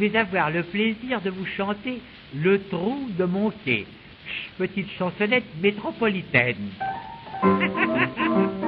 [0.00, 2.00] vais avoir le plaisir de vous chanter
[2.34, 3.52] Le trou de mon
[4.58, 6.70] petite chansonnette métropolitaine.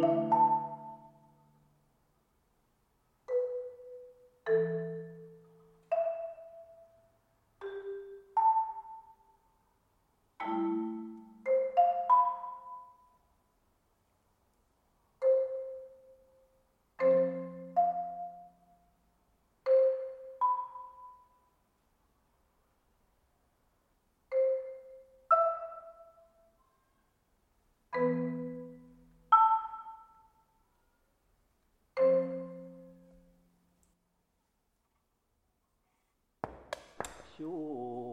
[0.00, 0.37] Bye.
[37.38, 38.07] 今。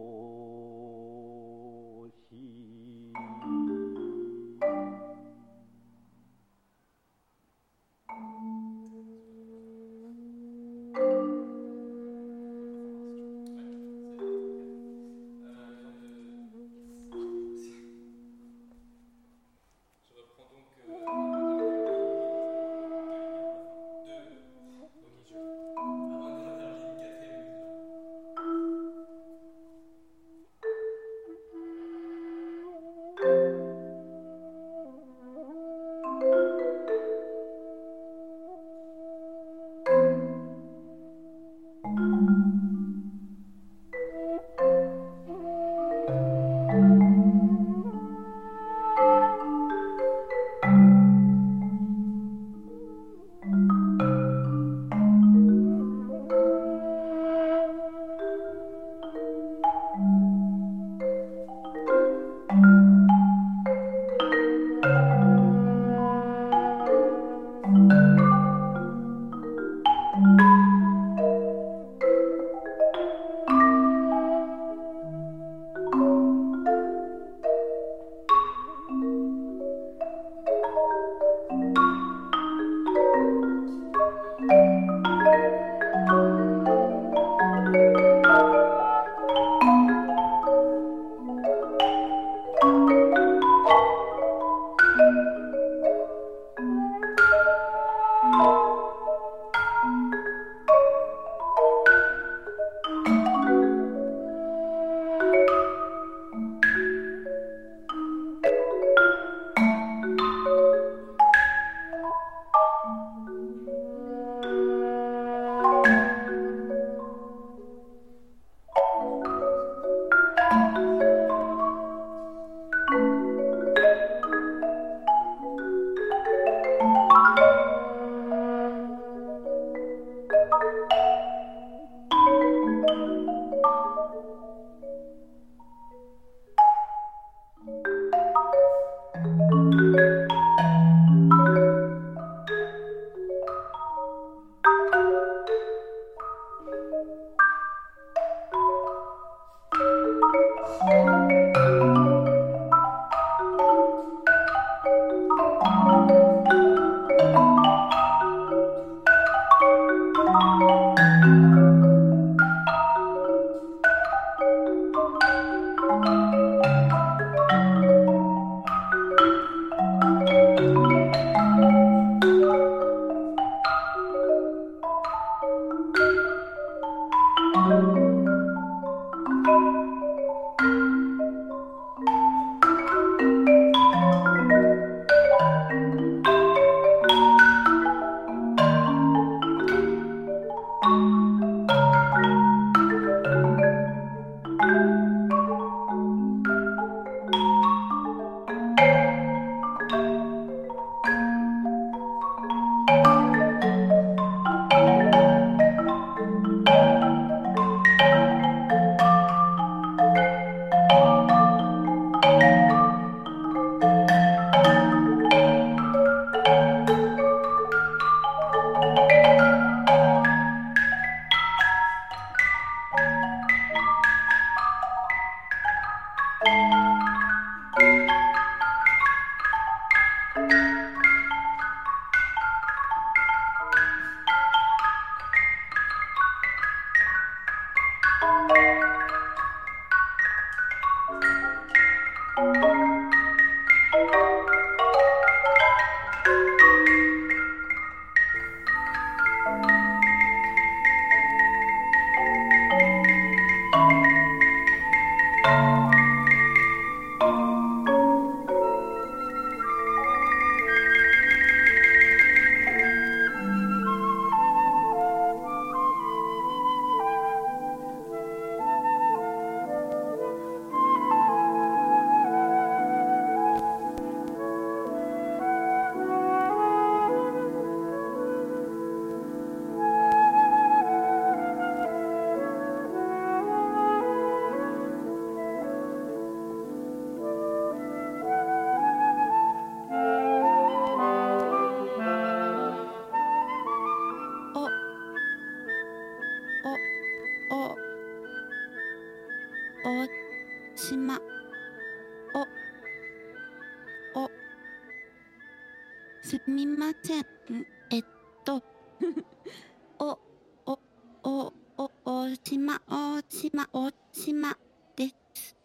[310.00, 310.20] お、
[310.66, 310.80] お、
[311.24, 314.58] お、お、おしま、おしま、おしま
[314.96, 315.10] で
[315.44, 315.56] す。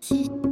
[0.00, 0.51] し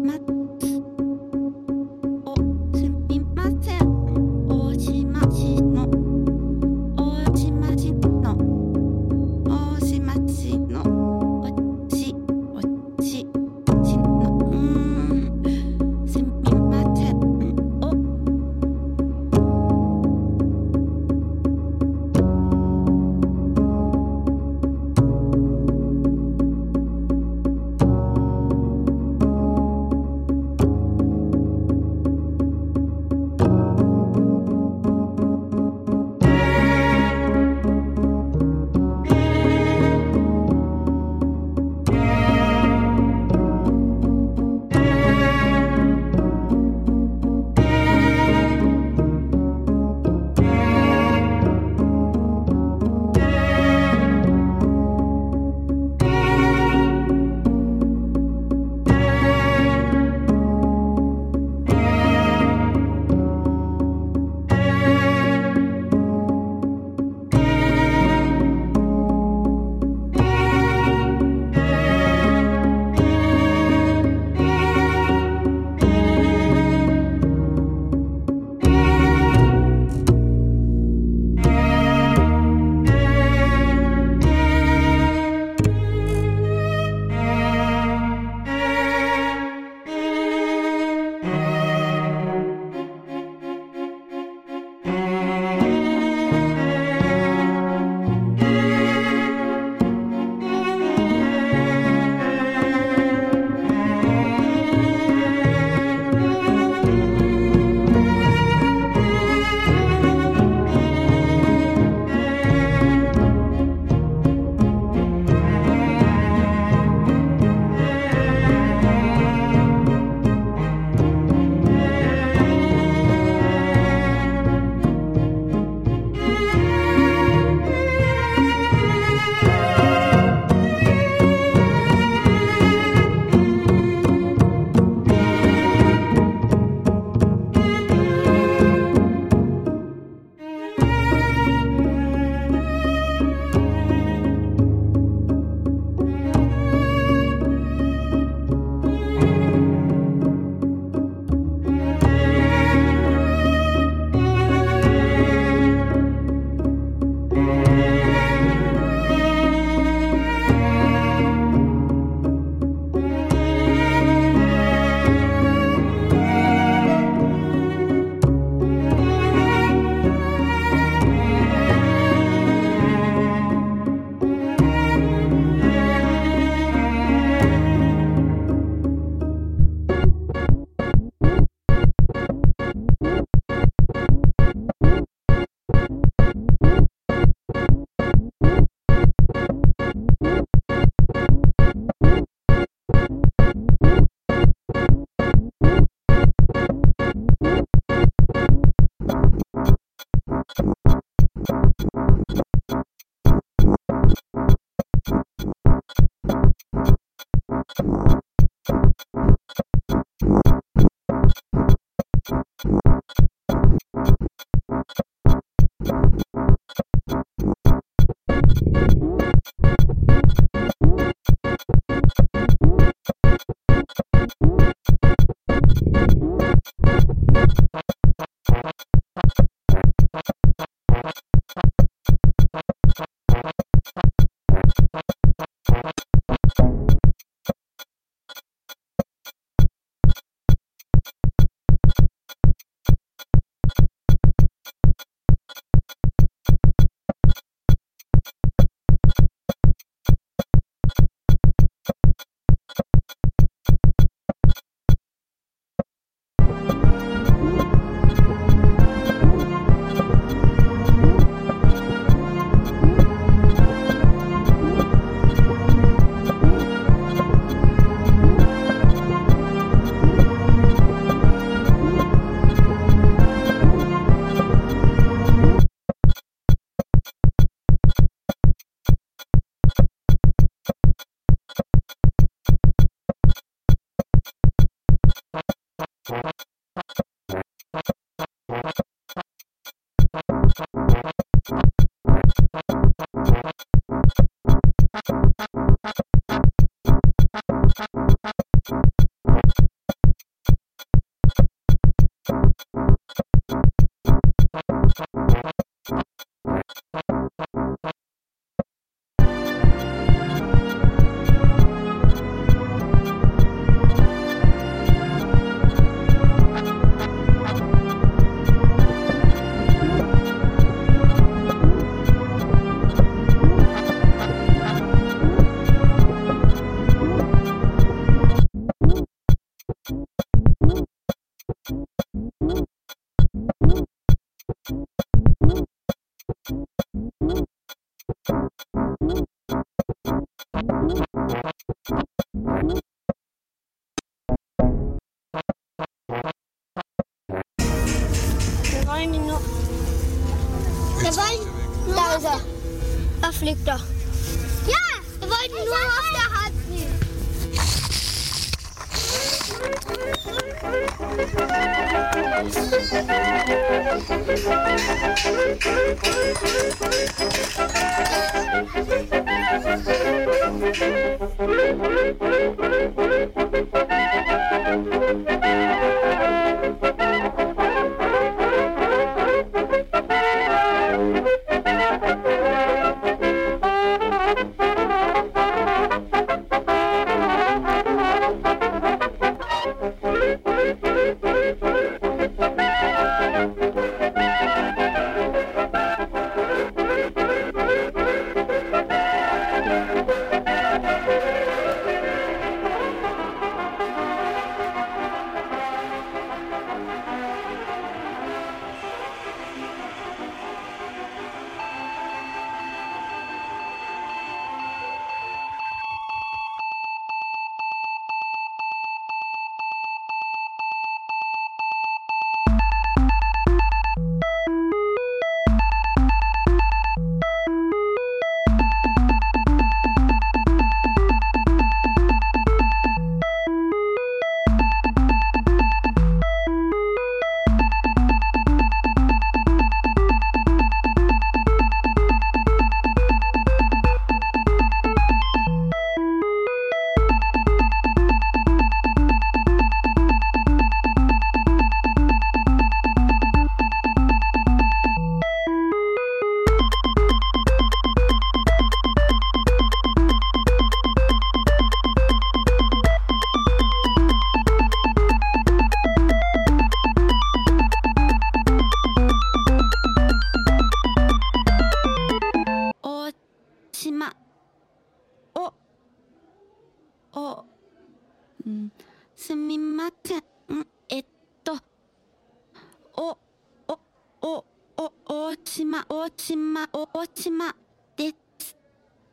[485.13, 487.53] おおしまおしまおおしま
[487.97, 488.57] です。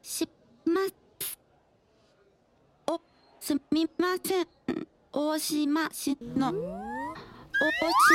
[0.04, 0.30] し
[0.64, 0.94] ます。
[2.86, 3.02] お
[3.40, 4.44] すみません。
[4.44, 4.48] ん
[5.12, 6.56] 大島市の大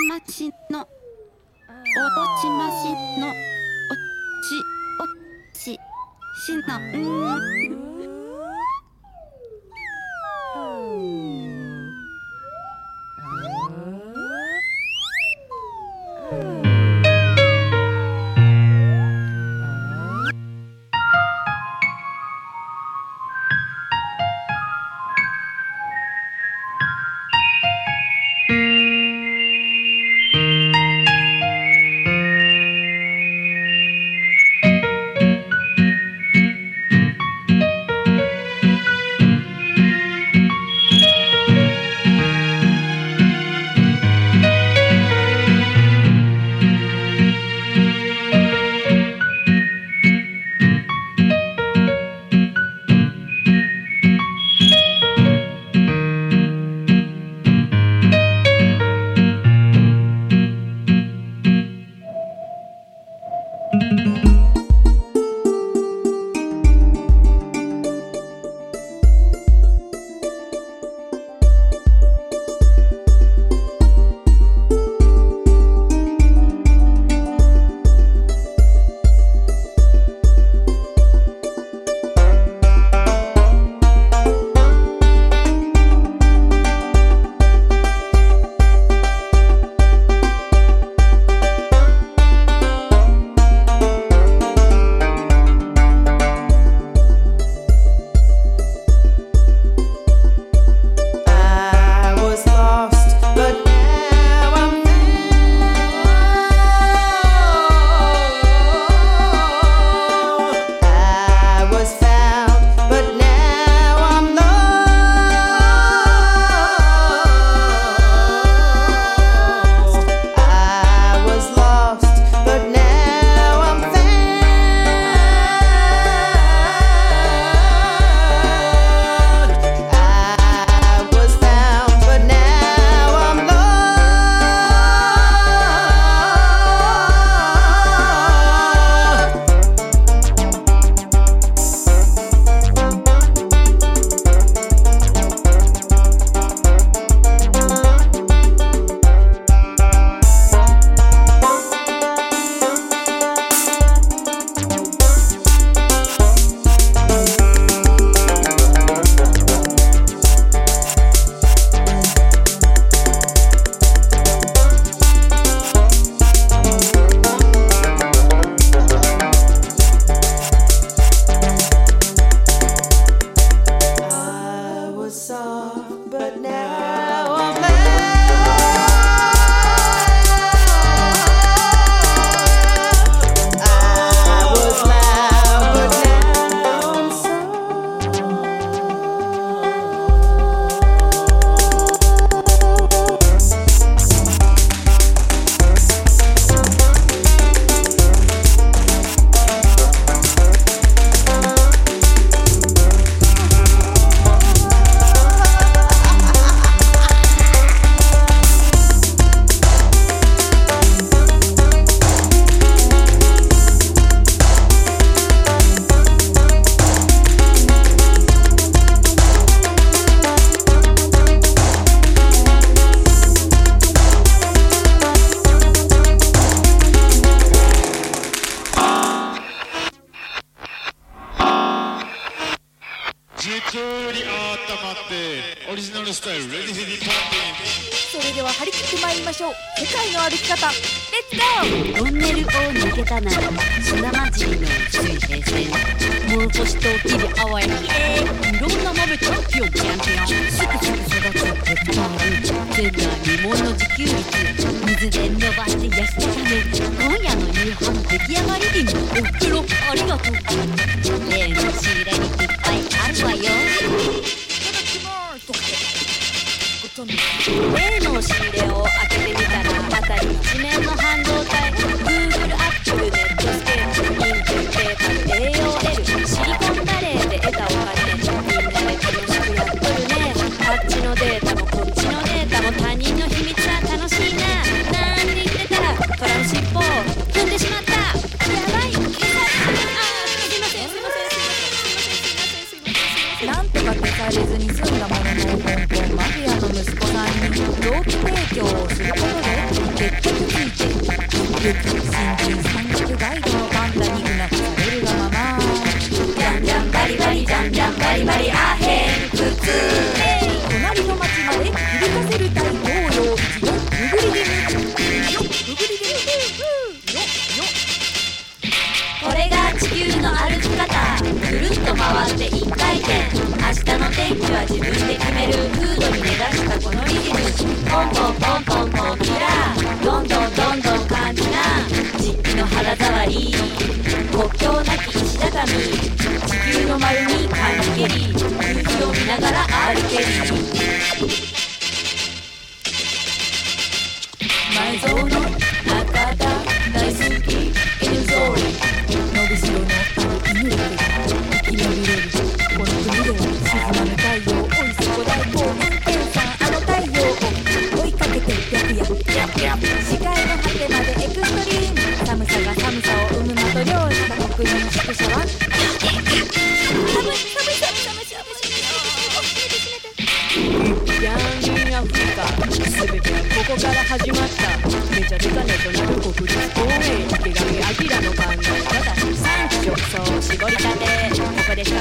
[0.06, 2.08] 島市の大
[2.40, 3.34] 島市のお
[4.44, 4.54] ち
[5.00, 5.08] お
[5.52, 5.80] ちし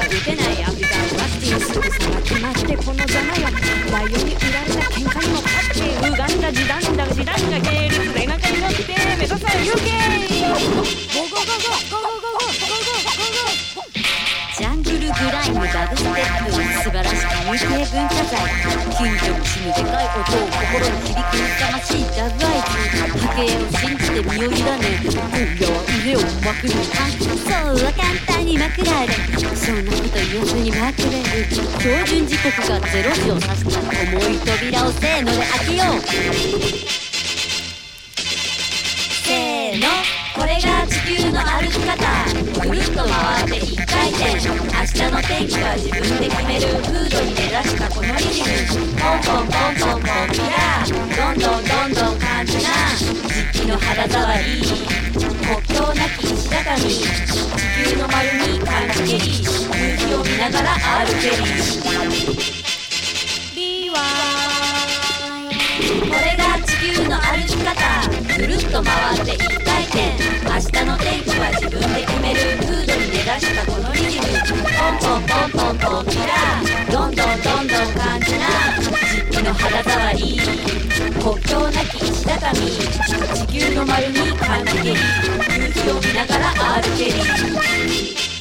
[0.02, 1.86] 打てないアフリカバスティンすさが
[2.22, 3.50] 決まってこの邪魔や
[3.92, 8.82] バイオに売られた喧嘩にも勝ってウガンダ時短だ時短が芸術で中に乗って
[9.16, 10.02] 目指せ UK
[14.58, 18.26] ジャングルグライムダブステップ素晴らし文化
[18.98, 25.24] 近所に住でかい音を心に響く魂ダブアイズ波形を信じて身を委ね今
[25.56, 29.12] 夜は腕をまくるあそうは簡単にまくられ
[29.56, 36.00] そんなこと言わずにまくれる標準時刻が0時を指した重い扉をせーので開けよう
[39.24, 39.88] せーの
[40.34, 41.96] これが地球の歩き方
[42.68, 48.42] ぐるっと回って一回転明日の天気は自分で決めるフードに根ざしたこのリズ
[48.78, 57.04] ムポンポンポンポンポンピラーどんどんどんどん感じな実機の肌触り国境なき石畳地
[57.90, 60.74] 球の丸に感じけり空気を見ながら
[61.06, 61.36] 歩けり。
[63.54, 64.31] B は
[66.12, 67.76] れが地球の歩き方
[68.36, 76.32] ぐるっと回って一回転明日の天気は自分で決めるフードに根ざしたこのリズムポンポンポンポンポンピラ
[76.90, 78.92] どんどんどんどん感じな。
[79.12, 80.38] 実機の肌触り
[81.22, 88.31] 国境なき石畳地球の丸に感じけり夕日を見ながら歩けり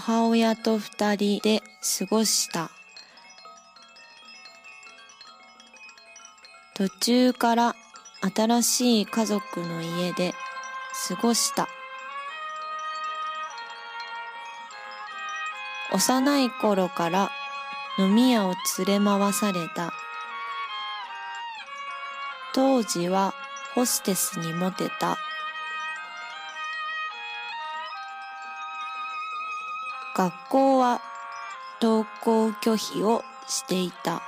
[0.00, 1.62] 母親と二人で
[1.98, 2.70] 過ごした。
[6.74, 7.76] 途中から
[8.34, 10.32] 新しい家族の家で
[11.06, 11.68] 過ごした。
[15.92, 17.30] 幼い頃から
[17.98, 18.54] 飲み屋を
[18.86, 19.92] 連れ回された。
[22.54, 23.34] 当時は
[23.74, 25.18] ホステスにモテた。
[30.16, 31.00] 学校は
[31.80, 34.22] 登校拒否をしていた。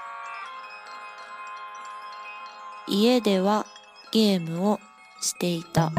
[2.87, 3.67] 家では
[4.13, 4.81] ゲームを
[5.21, 5.93] していた。